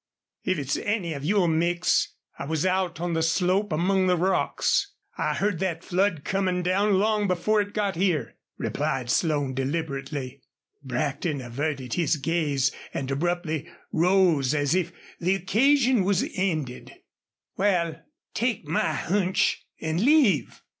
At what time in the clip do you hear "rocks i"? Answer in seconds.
4.17-5.35